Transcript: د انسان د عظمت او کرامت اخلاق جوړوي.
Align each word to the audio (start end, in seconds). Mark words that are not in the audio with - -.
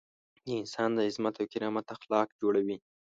د 0.45 0.47
انسان 0.61 0.89
د 0.93 0.99
عظمت 1.07 1.35
او 1.41 1.45
کرامت 1.53 1.85
اخلاق 1.95 2.27
جوړوي. 2.41 2.77